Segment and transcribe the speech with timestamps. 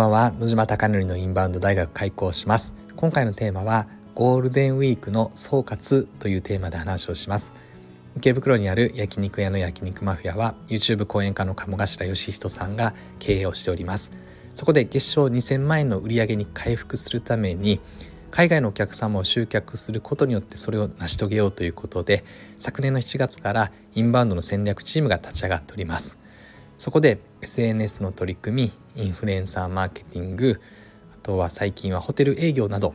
[0.00, 0.32] ばんは。
[0.38, 2.72] 野島貴則のインバウンド大学開校します。
[2.96, 7.52] 今回のテーマはゴールデンウィークの総括というテーマで話をします。
[8.16, 14.12] 池袋にある焼肉屋の焼肉マフィアは YouTube 講演家の鴨頭義人さんが経営をしております。
[14.54, 17.78] そこで月賞2000万円の売り上げに回復するために
[18.30, 22.24] 海外のお客様を集客することによってそれを成し遂げようということで
[22.56, 26.19] 昨年の7月からインバウンドの戦略チームが立ち上がっております。
[26.80, 30.62] そこで SNS の取り組みインフルエンサーマーケティング
[31.12, 32.94] あとは最近はホテル営業など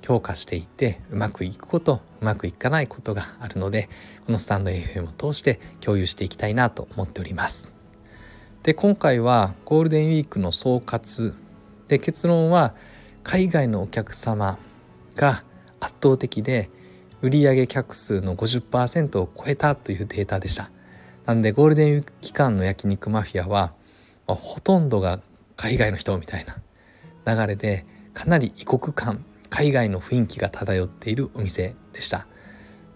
[0.00, 3.88] 強化していてうまくいくことうまくいかないことがあるので
[4.26, 7.72] このスタンド FM を通して共有していきたいなと思っております。
[8.62, 11.34] で今回はゴールデンウィークの総括。
[11.88, 12.76] で結論は
[13.24, 14.56] 海外のお客様
[15.16, 15.42] が
[15.80, 16.70] 圧倒的で
[17.22, 20.70] 売上客数の50%を超えたというデータでした。
[21.26, 23.72] なんでゴールデンウィーク期間の焼肉マフィアは
[24.26, 25.20] ほとんどが
[25.56, 26.56] 海外の人みたいな
[27.34, 32.26] 流れでかなり異国感海外の雰囲気が漂っているお店でした。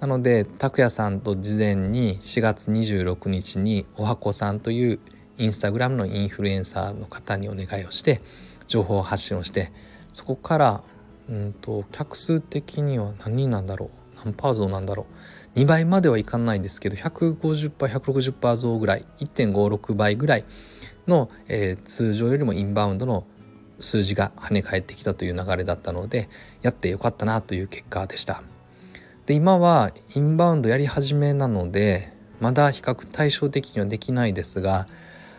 [0.00, 4.98] なので拓也さんと事前に4月26日におはこさんという
[5.36, 8.22] インスタグラムのインフルエンサーの方にお願いをして
[8.66, 9.72] 情報発信をして
[10.12, 10.82] そこから
[11.28, 13.90] うんと客数的には何人なんだろう
[14.24, 15.06] 何パー増なんだろ
[15.56, 15.58] う。
[15.58, 20.44] 2倍まではいかないですけど 150%160% 増ぐらい1.56倍ぐらい
[21.08, 23.26] の、えー、通常よりもインバウンドの
[23.80, 26.28] 数字が跳ね返ってきたという流れだったので
[26.62, 28.42] やってよかったなという結果でした。
[29.26, 34.88] で今はインバウンドやり始めなのでまだ比較対照的にはできないですが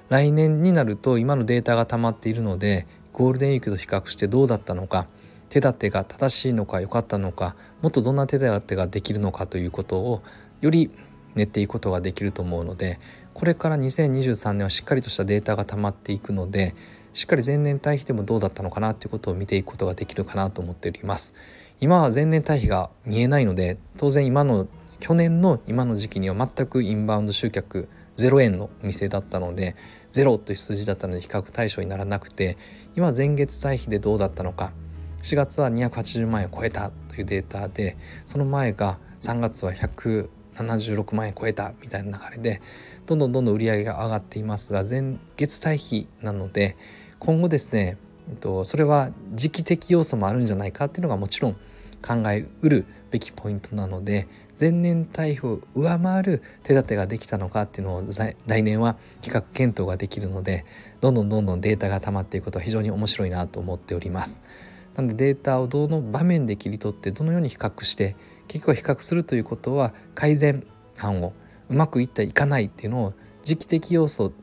[0.09, 5.07] 来年になると今のデータが溜まっているのでゴールデンウィークと比較してどうだったのか
[5.51, 10.23] 手立てが正しいのか良かったのかもっとどんな手立てができるのかということを
[10.61, 10.89] より
[11.35, 12.99] 練っていくことができると思うので
[13.33, 16.73] これから2023年はしっかりとしたデータが溜まっていくので
[17.11, 21.33] しっかり前年対比でもどうだったのかなということを見ていくことができるかなと思っております。
[21.81, 24.67] 今は前年対比が見えないので当然今の
[25.01, 29.75] 去年の今の時期には全くインバウンド集客0円のお店だったので
[30.13, 32.57] 0という数字だったので比較対象にならなくて
[32.95, 34.71] 今前月対比でどうだったのか
[35.21, 42.61] 4月は280万円を超えたというデータでその前が3月は176万円超えたみたいな流れで
[43.05, 46.75] どんどんどんどん売り上げが上がっていますが前月対比なので
[47.19, 47.97] 今後ですね
[48.63, 51.53] それは時期的要素もあるんじゃないかっていうのがもちろん
[52.01, 54.27] 考えうるべきポイントなので
[54.59, 58.03] 前年対比を上回る手立てができたのかっていうのを
[58.47, 60.65] 来年は企画検討ができるので
[61.01, 64.39] どんどんどんどんデータが溜まっていくことは非常に面白いなと思っております。
[64.95, 68.15] なのでデータをどの場面で切り取ってどのように比較して
[68.47, 70.65] 結局比較するということは改善
[70.99, 71.33] 案を
[71.69, 73.13] うまくいったいかないっていうのを
[73.43, 74.33] 時期的要素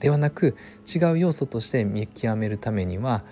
[0.00, 3.24] ではなく違う要素として見極めるためには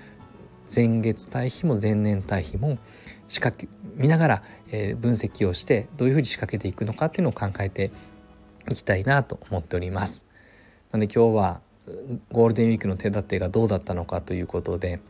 [0.74, 2.78] 前月対比も前年対比も
[3.28, 7.92] 仕掛け見ながら、えー、分析をしてどういうふうに仕掛けていくのかっていうのを考えて
[8.70, 10.26] いきたいなと思っております。
[10.90, 11.62] なので今日は
[12.32, 15.00] ゴールデンウィークの手立てがどうだったのかということで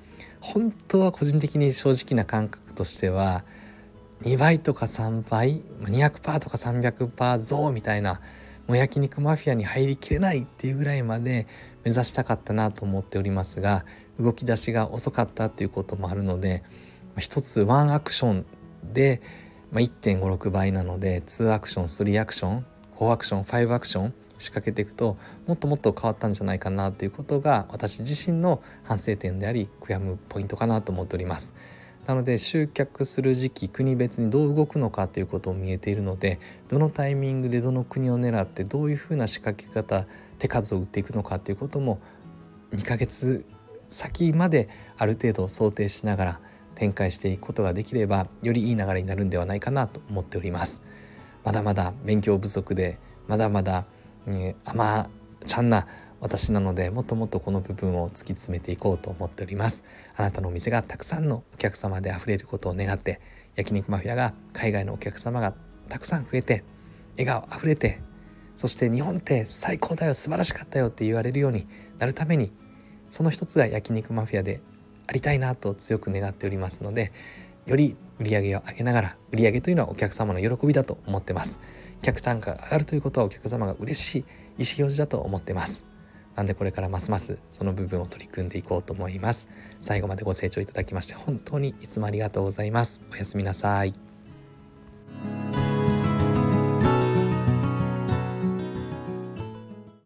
[0.41, 3.45] 本当は個人的に正直な感覚としては
[4.23, 8.21] 2倍とか3倍200%とか300%増みたいな
[8.67, 11.47] もう焼肉マフィアに入りきれないっていうぐらいまで
[11.85, 13.85] 目指したかったなと思っておりますが
[14.19, 16.65] 動き出しが遅かったっていうこともあるので
[17.19, 18.47] 一つワンアクション
[18.93, 19.23] で
[19.73, 22.67] 1.56倍なので2アクション3アクション
[22.97, 25.17] 4アクション5アクション仕掛けていくと
[25.47, 31.55] もっともっと変わったんじゃないかなということが私自身の反省点であり悔やむポイントかなと思っております。
[32.07, 36.39] なので集客する時期国別にどう動くのかということを見えているので
[36.69, 40.07] どのタイミングでどの国を狙ってどういうふうな仕掛け方
[40.39, 41.99] 手数を打っていくのかということも
[42.73, 43.45] 2ヶ月
[43.89, 46.41] 先まである程度想定しながら
[46.77, 50.85] 展開していくことができればよりいい流れになるんではないかなと思っております
[51.43, 53.87] まだまだ勉強不足でまだまだ、
[54.65, 55.09] 甘
[55.45, 55.87] ちゃんな
[56.21, 59.85] 私なのでもっともっとこの部分を突き詰めていこうと思っております。
[60.17, 63.21] あなたのお店がたくさんのお客様で溢れることを願って
[63.55, 65.55] 焼肉マフィアが海外のお客様が
[65.89, 66.65] たくさん増えて
[67.17, 68.03] 笑顔あふれて
[68.57, 71.67] そして日本って最高だよ素晴らしかったよって言われるように
[71.99, 72.53] なるために
[73.11, 74.61] その一つが焼肉マフィアで
[75.07, 77.13] ありたいなと強く願っておりますので
[77.67, 81.61] より売り上げを上げながら売り上げというのはお客様の喜びだと思ってます。
[82.03, 84.29] 客単価が上がるということはお客様が嬉しい意思
[84.59, 85.85] 表示だと思ってます。
[86.35, 89.49] なんでこれからますますその部分を取り組んでいこうと思います。
[89.81, 93.01] 最後までご清聴いただきまして本当にいつもありがとうございます。
[93.13, 94.06] おやすみなさい。